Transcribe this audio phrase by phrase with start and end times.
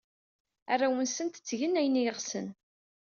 [0.71, 2.47] Arraw-nsent ttgen ayen ay ɣsen.